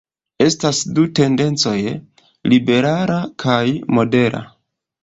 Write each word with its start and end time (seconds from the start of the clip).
Estas 0.45 0.79
du 0.99 1.03
tendencoj: 1.19 1.75
liberala 2.55 3.21
kaj 3.47 3.65
modera. 3.97 4.45